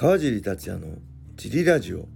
[0.00, 0.96] 川尻達也の
[1.36, 2.08] ジリラジオ。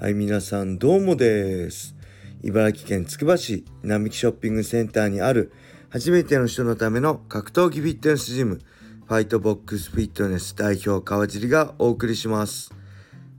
[0.00, 1.94] はい皆さんどうもです。
[2.42, 5.52] 茨城県つくば市並木ショッピングセンターにある
[5.90, 8.62] 初めての人のための格闘技フィットネスジム
[9.06, 12.72] ファイトボックスフィットネス代表川尻がお送りします。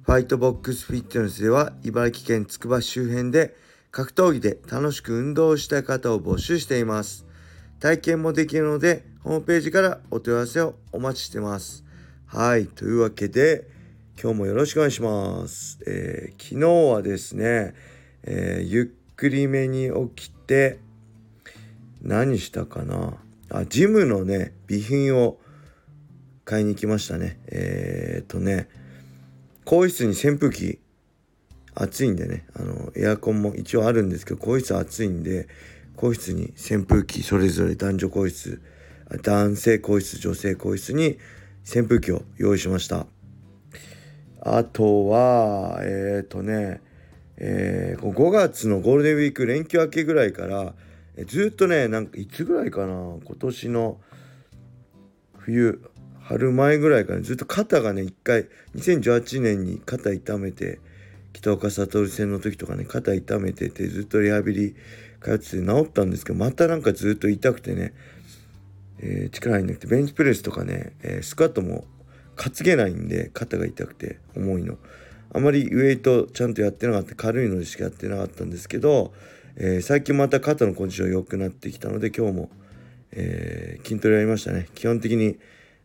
[0.03, 3.55] ファイトボックスフィットネスでは茨城県つくば周辺で
[3.89, 7.25] 格闘技で楽しく運動したい方を募集しています。
[7.79, 11.83] 体験もできるのでホームページからお問い合わせをお待ちしてます。
[12.27, 13.78] はいというわけで
[14.21, 15.79] 今日もよろしくお願いします。
[15.87, 17.73] えー、昨日はですね、
[18.23, 20.79] えー、ゆっくりめに起きて、
[22.01, 23.13] 何したかな？
[23.49, 25.39] あ、ジムのね、備品を
[26.43, 27.39] 買いに行きましたね。
[27.47, 28.67] えー、っとね、
[29.63, 30.79] 更衣室に扇風機、
[31.73, 35.47] 暑いんでね、あの、エアコンも一応あるんですけど、更衣室暑いんで、
[35.95, 38.61] 更衣室に扇風機、それぞれ男女更衣室、
[39.23, 41.17] 男性更衣室、女性更衣室に
[41.63, 43.07] 扇風機を用意しました。
[44.41, 46.81] あとは、えっ、ー、とね、
[47.37, 50.73] えー、5月のゴールデンウィーク連休明けぐらいから、
[51.15, 53.99] えずっとね、なんかいつぐらいかな、今年の
[55.37, 55.81] 冬、
[56.21, 60.79] 春前ぐらいからずっと肩がね、一回、2018年に肩痛めて、
[61.33, 64.75] 北岡悟戦の時とかね、肩痛めてて、ずっとリハビリ
[65.21, 67.93] 通ってて治ったんですけど、またなんかずっと痛くてね、
[68.99, 71.85] えー、力入んなくて、ベンチプレスとかね、えー、スクワットも
[72.39, 74.77] 担げないんで肩が痛くて重いの。
[75.31, 79.13] あまりウエイトちゃんとやってなかった軽いのでしかやってなかったんですけど、
[79.57, 82.49] えー、最近また肩のコンディション良くなってきたので今日も、
[83.11, 84.69] えー、筋トレやりましたね。
[84.73, 85.37] 基本的に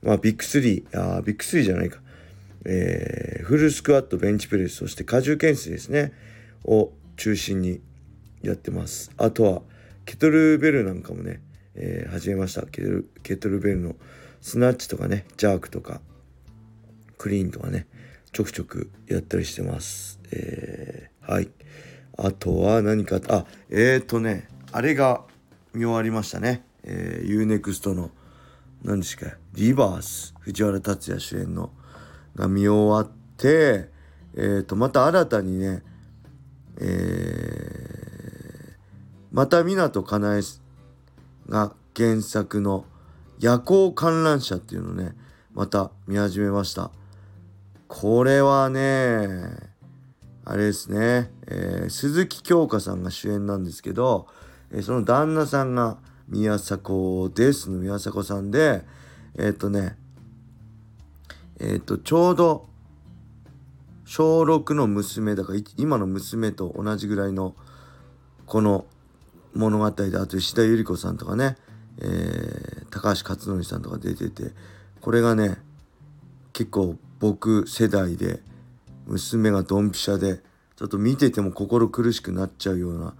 [0.02, 1.98] まあビッグ3あビッグ3じゃないか、
[2.64, 6.12] えー、フルスクワットベンチプレスそして荷重懸垂ですね。
[6.64, 7.80] を中心に
[8.42, 9.10] やってます。
[9.18, 9.62] あとは
[10.06, 11.42] ケトルベルなんかもね、
[11.74, 12.62] え、始めました。
[12.62, 13.96] ケトルベルの
[14.40, 16.00] スナッチとかねジャークとか。
[17.24, 17.86] クリーンとかね
[18.32, 20.20] ちょくちょくやったりしてます。
[20.30, 21.48] えー、はい。
[22.18, 25.22] あとは何かあえっ、ー、とねあれが
[25.72, 26.66] 見終わりましたね。
[26.82, 28.10] えー、UNEXT の
[28.82, 31.70] 何ですかリバース藤原竜也主演の
[32.36, 33.88] が見終わって
[34.36, 35.82] えっ、ー、とまた新たにね
[36.78, 38.76] えー、
[39.32, 40.42] また湊かなえ
[41.48, 42.84] が原作の
[43.40, 45.16] 「夜行観覧車」っていうのをね
[45.54, 46.90] また見始めました。
[47.88, 49.28] これはね、
[50.44, 54.26] あれですね、えー、鈴木京香さんが主演なんですけど、
[54.70, 58.82] えー、その旦那さんが宮迫ですの宮迫さんで、
[59.38, 59.96] えっ、とね、
[61.60, 62.66] えっ、と、ちょうど
[64.04, 67.54] 小6の娘だから今の娘と同じぐらいの
[68.46, 68.86] この
[69.54, 71.56] 物語であと石田ゆり子さんとかね、
[72.00, 74.52] えー、高橋克典さんとか出てて
[75.00, 75.56] これがね
[76.52, 78.40] 結構僕世代で
[79.06, 80.42] 娘がドンピシャで
[80.76, 83.14] ちょっと見てても心苦しくなっちゃうような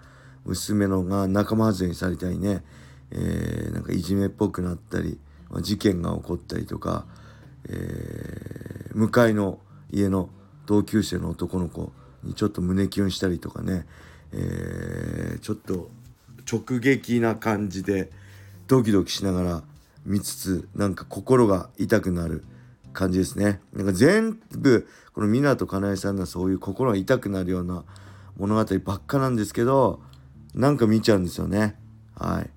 [0.44, 2.62] 娘のが仲間外れにされたりね、
[3.10, 7.06] えー、なんかいじめっぽくなったり、まあ、事件が起こったりとか、
[7.66, 9.58] えー、向かいの
[9.90, 10.28] 家の
[10.66, 11.90] 同級生の男の子
[12.24, 13.86] にちょっと胸キュンしたりとかね、
[14.32, 15.88] えー、ちょっと
[16.46, 18.10] 直撃な感じで
[18.66, 19.62] ドキドキしながら
[20.04, 22.44] 見つつなんか心が痛くなる。
[22.94, 23.60] 感じですね。
[23.74, 27.84] なんか全部この湊かなえさんのそういう心が痛くなるような
[28.38, 30.00] 物語ばっかなんですけど
[30.54, 31.76] なんか見ちゃうんですよね。
[32.16, 32.50] はい。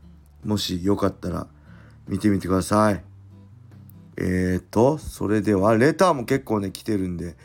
[0.48, 1.48] もしよかったら
[2.08, 3.04] 見てみてください。
[4.20, 7.36] えーと、それではレターも結構ね来てるんで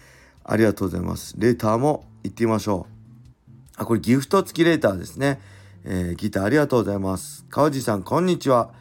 [0.44, 1.34] ありがとうございます。
[1.38, 2.92] レターも行ってみましょう。
[3.76, 5.41] あ、これギフト付きレターですね。
[5.84, 7.44] えー、ギターありがとうございます。
[7.50, 8.72] 川地さん、こんにちは。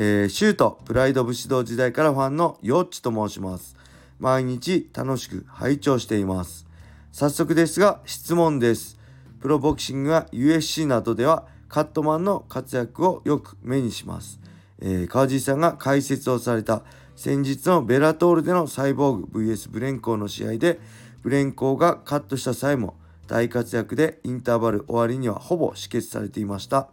[0.00, 3.74] えー、シュート、プライド武士道時代からファンのヨッチと申します。
[4.20, 6.68] 毎日楽しく拝聴しています。
[7.10, 8.96] 早速ですが質問です。
[9.40, 14.38] プロボクシングや USC などではカットマンの活躍をよく目にします。
[14.80, 16.82] えー、川地さんが解説をされた
[17.16, 20.78] 先日のベラトールでのサイボーグ VS ブレンコーの試合で
[21.24, 22.94] ブレンコーがカットした際も
[23.26, 26.88] 大活躍でインターバル終わりにはほぼ止血されていました。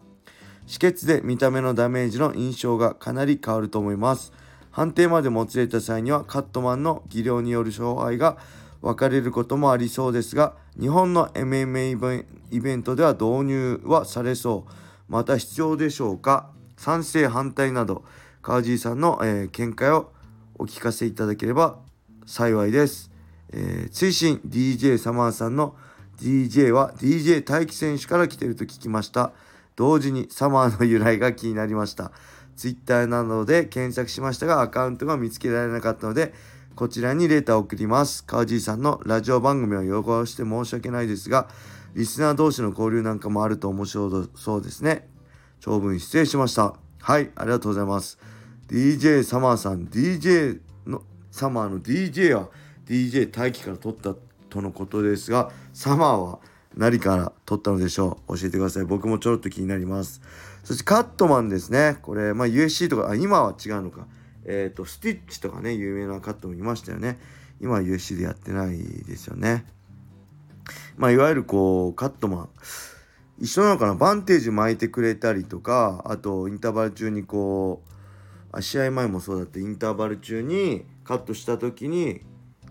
[0.68, 1.52] 止血で見た。
[1.52, 4.34] 目のダメージの印象がかなり変わると思います。
[4.72, 5.80] 判定までもつれた。
[5.80, 8.38] 際にはカットマンの技量による勝敗が
[8.82, 14.72] 分かれることもありそうですが、日本の MMA イベントでは導入はされそう。
[15.08, 15.38] また。
[15.38, 18.04] 必要でしょうか賛成反対など、
[18.42, 20.12] 川尻さんの、えー、見解を
[20.58, 21.26] お聞かせいた。
[21.26, 21.78] だければ
[22.26, 23.12] 幸いです。
[23.52, 25.76] えー、追伸 DJ サマーさんの
[26.20, 29.32] DJ は DJ 大輝選手から来てると聞きました。
[29.76, 32.12] 同時にサマーの由来が気になりました。
[32.56, 36.34] Twitter などで検索しましたがアカウントが見つけられなかったので
[36.76, 38.26] こちらにレーターを送ります。
[38.26, 41.48] 川地さんのラジオ番組を汚して申し訳ないですが、
[41.94, 45.08] リスナー同士の交流なんかもあると面白そうですね。
[45.62, 46.76] 長文失礼しました。
[47.00, 48.20] はい、ありがとうございます。
[48.68, 52.50] DJ サマーさん、DJ の、サマーの DJ は
[52.86, 54.14] DJ 大輝から取った
[54.50, 56.40] とのことですが、サマーは
[56.76, 58.86] 何から取ったのでしょう教えてください。
[58.86, 60.22] 僕もちょろっと気になります。
[60.64, 61.98] そしてカットマンですね。
[62.02, 64.08] これ、まあ USC とか、あ、今は違うのか。
[64.46, 67.18] えっ、ー、と、スティッチとかね、有名なカットもいましたよね。
[67.62, 69.66] 今は USC でやってないですよね。
[70.98, 72.50] まあ、いわゆるこう、カットマン。
[73.40, 73.96] 一緒なのかな？
[73.96, 77.84] バンテージ巻いてくれたりとか、あと、インターバル中にこ
[78.54, 82.22] う、試合前もそうだって、インターバル中にカットした時に、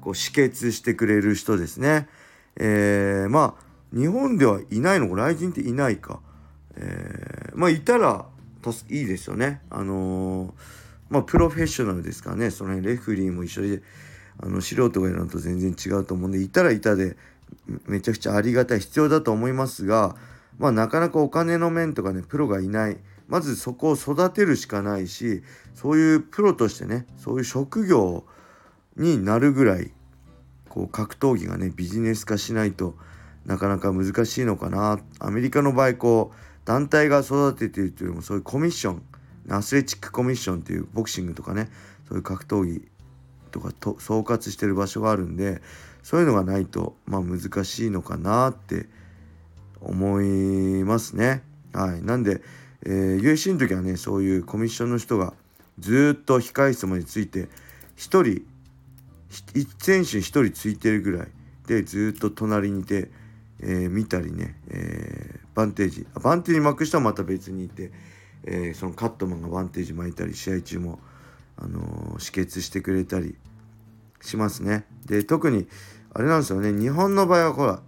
[0.00, 2.08] こう、止血してくれる人ですね。
[2.56, 3.63] えー、まあ、
[3.94, 6.20] 日本ではいないのか、来人っていないか。
[6.76, 8.26] えー、まあ、いたら、
[8.88, 9.60] いいですよね。
[9.70, 10.52] あのー
[11.10, 13.82] まあ、プロフェッショナルですからね、その辺レフリーも一緒で、
[14.38, 17.16] あの、素人がやるのと全然違うと思うんで、いたらいたで、
[17.86, 20.16] めちゃくちゃありがたい、必要だと思いますが、
[20.58, 22.98] まあ、なかなかお金の面とかね、プロがいない。
[23.28, 25.42] まずそこを育てるしかないし、
[25.74, 28.24] そういうプロとしてね、そういう職業
[28.96, 29.92] になるぐらい、
[30.68, 32.96] こう、格闘技がね、ビジネス化しないと
[33.46, 35.00] なかなか難しいのかな。
[35.18, 39.02] アメリカの場合、こう、団体が育てているというよりも、そういうコミッション、
[39.50, 41.68] アスレチックコミッションっていうボクシングとかね
[42.08, 42.88] そういう格闘技
[43.50, 45.60] とかと総括してる場所があるんで
[46.02, 48.86] そういうのがないとまあ難しいのかなって
[49.80, 51.42] 思いますね。
[51.74, 52.40] はい、なんで、
[52.86, 55.34] えー、USC の時はねそういうコミッションの人が
[55.78, 57.48] ずっと控え室までついて1
[57.96, 58.22] 人
[59.30, 61.28] 1選手1人ついてるぐらい
[61.66, 63.10] でずっと隣にいて、
[63.60, 66.06] えー、見たりね、えー、バンテージ。
[66.22, 67.92] バンテージ巻く人はまた別にいて。
[68.46, 70.98] えー、そのカットマンがバンテージ巻いたり試合中も、
[71.56, 73.36] あの、止血してくれたり
[74.24, 74.84] しますね。
[75.06, 75.68] で特に
[76.12, 76.72] あれなんですよね。
[76.72, 77.80] 日本の場合はほら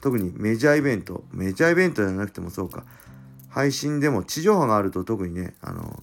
[0.00, 1.24] 特にメジャーイベント。
[1.32, 2.84] メジャーイベントじゃなくてもそうか。
[3.50, 6.02] 配信でも地上波があると特にねあの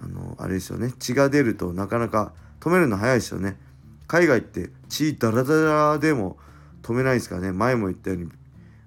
[0.00, 0.92] あのあれですよね。
[0.98, 3.58] 血が出るとなかなか止めるの早いですよね。
[4.06, 6.36] 海外って血ダラダラでも
[6.82, 8.30] 止めないですからね前も言ったように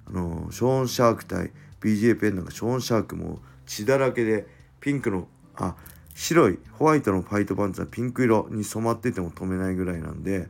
[0.08, 1.52] あのショーン・シャーク対
[1.82, 4.48] BJ ペンなんかショーン・シャークも血だらけで
[4.80, 5.76] ピンクのあ
[6.16, 10.48] 白いホワイトのファイトパンツはピンク色に染まってても止めないぐらいなんで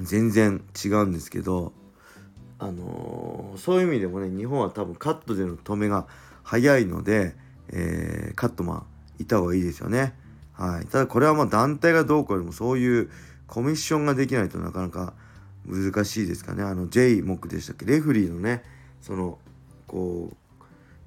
[0.00, 1.72] 全然違うんですけど
[2.58, 6.06] あのー、そういう意味でもね日本は多分カットでの止めが
[6.42, 7.34] 早いので、
[7.68, 8.86] えー、カットマン
[9.18, 10.14] いた方がいいですよね。
[10.52, 13.10] はい、ただこれはまあ団体がどうこうよりもそういう
[13.46, 15.14] コミッションができないとなかなか
[15.66, 16.62] 難しいですかね。
[16.62, 17.86] あの J モックでしたっけ？
[17.86, 18.62] レフリーのね
[19.00, 19.38] その
[19.86, 20.36] こう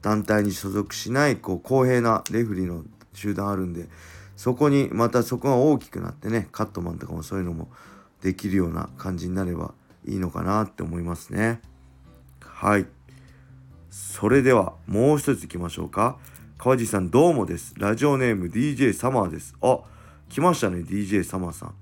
[0.01, 2.83] 団体に所属しないこう公平なレフリーの
[3.13, 3.87] 集団あるんで
[4.35, 7.69] そこにまたそこが大きくなってねカットマンとかもそういうのも
[8.21, 9.73] できるような感じになれば
[10.05, 11.61] いいのかなって思いますね。
[12.41, 12.85] はい。
[13.89, 16.17] それではもう一ついきましょうか。
[16.57, 17.73] 川地さんどうもです。
[17.77, 19.55] ラジオネーム DJ サマーです。
[19.61, 19.79] あ
[20.29, 21.73] 来ましたね DJ サマーさん。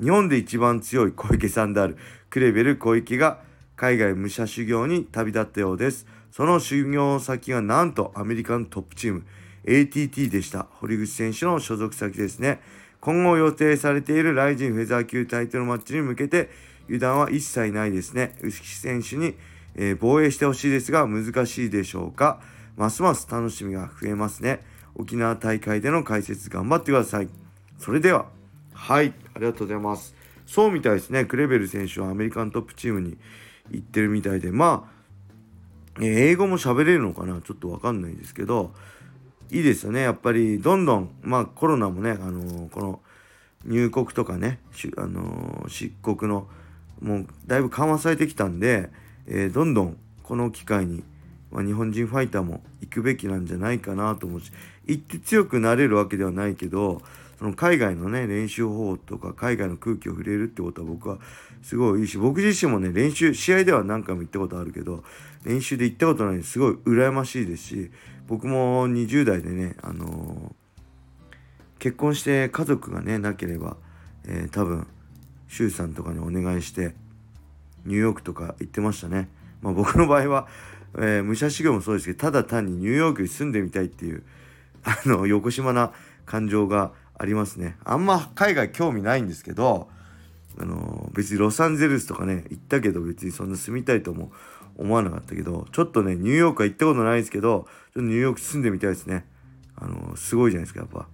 [0.00, 1.96] 日本で一番強い小池さんである
[2.30, 3.40] クレベル小池が
[3.76, 9.24] 海外武者修行に旅立ったようですその修行先がなんとアメリカのトップチーム
[9.66, 10.66] ATT でした。
[10.80, 12.60] 堀口選手の所属先ですね。
[13.00, 16.50] 今後予定されているライジンフェザー級タイトルマッチに向けて
[16.84, 18.36] 油断は一切ないですね。
[18.42, 19.34] 牛木選手に、
[19.74, 22.40] えー、防衛してほしいですが難しいでしょうか。
[22.76, 24.64] ますます楽しみが増えますね。
[24.94, 27.28] 沖縄大会での解説頑張ってください。
[27.78, 28.26] それでは、
[28.78, 30.14] はい、ありがとうございます。
[30.46, 31.24] そうみたいですね。
[31.24, 33.16] クレベル選手はアメリカントップチームに
[33.70, 34.88] 行ってるみたいで、ま
[35.98, 37.40] あ、英語も喋れるのかな？
[37.40, 38.72] ちょっとわかんないですけど、
[39.50, 40.02] いいですよね。
[40.02, 43.00] やっぱり、どんどん、まあコロナもね、あのー、この
[43.64, 44.60] 入国とかね、
[44.98, 46.46] あのー、出国の、
[47.00, 48.90] もうだいぶ緩和されてきたんで、
[49.26, 51.02] えー、どんどんこの機会に、
[51.50, 54.52] まあ、日本人ファイターも行くべきなんじゃないかなと思うし、
[54.84, 57.02] 行って強くなれるわけではないけど、
[57.38, 61.18] その海外のね、練習方法とか海外の空気を触れるってことは僕は
[61.62, 65.04] すごいいいし、僕自身もね、練習、試合では何回も行ったことあるけど、
[65.44, 67.90] 練習で行ったことないんですごい羨ましいですし、
[68.26, 71.34] 僕も20代でね、あのー、
[71.78, 73.76] 結婚して家族がね、なければ、
[74.26, 74.86] えー、多分、
[75.48, 76.94] 周さんとかにお願いして、
[77.84, 79.28] ニューヨークとか行ってましたね。
[79.60, 80.48] まあ僕の場合は、
[80.94, 84.22] えー、武者修行もそうですけど、ただ単にニューヨークに住んでみたいっていう、
[84.84, 85.92] あの、横島な
[86.24, 87.76] 感情がありますね。
[87.84, 89.88] あんま海外興味ないんですけど、
[90.58, 94.32] あの別にロサンゼルスとかね、行ったけど別にそんな住みたいとも
[94.76, 99.26] 思わなかったけど、ちょっとね、ニューヨークは行ったことないですけど、ちょっとニューヨーク住んでみたいですね。
[99.76, 101.08] あのすごいじゃないですか、やっぱ。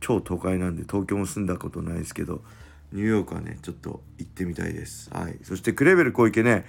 [0.00, 2.42] 超都会なんで東京も住んだことないですけど
[2.92, 5.10] ニューヨークはねちょっと行ってみたいです。
[5.12, 6.64] はい、そしてクレベル小池ね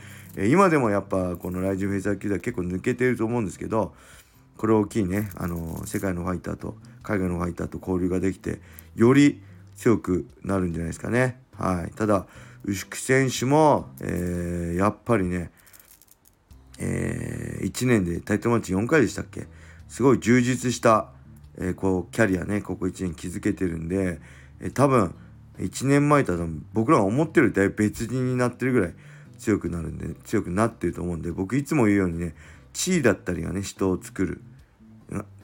[0.49, 3.95] 今でもやっぱこのライジンフェイザー級では結構抜けてると思うんですけど
[4.57, 8.59] これ大きいねあの世界のファイターと海外のファイターと交流ができて
[8.95, 9.41] より
[9.75, 11.39] 強くなるんじゃないですかね。
[11.57, 12.25] はい、ただ
[12.63, 15.51] 牛久選手も、えー、やっぱりね、
[16.79, 19.47] えー、1年でタイトルマッチ4回でしたっけ？
[19.87, 21.09] すごい充実した、
[21.57, 24.19] えー、こうキャリアねここ1年築けてるんで、
[24.59, 25.15] えー、多分
[25.59, 28.93] 1年前とは僕らが思ってるだいぶ別人になってるぐらい
[29.37, 32.35] 強くなるんで強くなってると思うんで僕いつも言うようにね
[32.73, 34.41] 地位だったりがね人を作る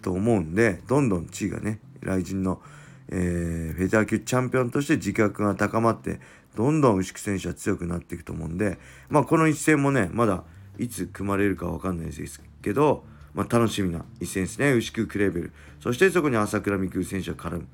[0.02, 2.62] と思うんでどんどん地位がね雷神の、
[3.10, 6.20] えー、フェザー級チャンピオンとして自覚が高まって
[6.56, 8.78] どんどん牛久選手は強くなっていくと思うんで
[9.10, 10.44] まあこの一戦もねまだ
[10.78, 13.04] いつ組まれるか分かんないですけど、
[13.34, 15.54] まあ、楽しみな一戦ですね牛久クレーベル。
[15.80, 17.68] そしてそこに朝倉未来選手が絡む、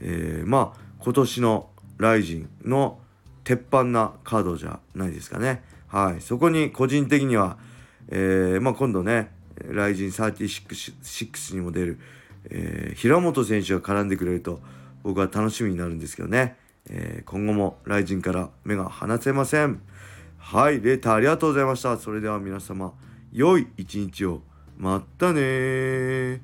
[0.00, 2.98] えー、まあ今年のライジンの
[3.44, 5.62] 鉄板なカードじゃないですかね。
[5.88, 6.20] はい。
[6.20, 7.58] そこに個人的には、
[8.10, 9.30] えー、まあ今度ね
[9.68, 11.98] ライジン36にも出る、
[12.50, 14.60] えー、平本選手が絡んでくれると
[15.02, 16.56] 僕は楽しみになるんですけどね
[16.88, 19.80] えー、今後もライジンから目が離せません。
[20.38, 21.96] はい、レーターありがとうございました。
[21.96, 22.94] それでは皆様、
[23.32, 24.42] 良い一日を。
[24.76, 26.40] またね